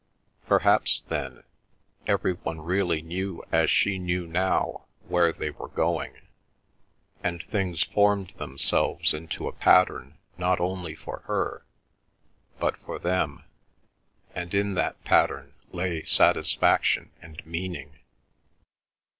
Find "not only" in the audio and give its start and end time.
10.39-10.95